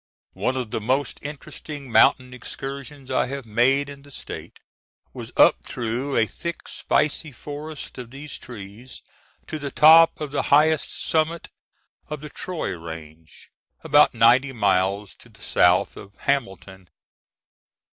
[0.33, 4.57] One of the most interesting mountain excursions I have made in the State
[5.13, 9.03] was up through a thick spicy forest of these trees
[9.45, 11.49] to the top of the highest summit
[12.09, 13.51] of the Troy Range,
[13.83, 16.89] about ninety miles to the south of Hamilton.